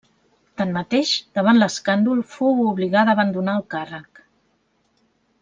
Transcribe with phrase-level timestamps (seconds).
[0.61, 4.25] Tanmateix, davant l'escàndol, fou obligada a abandonar el càrrec.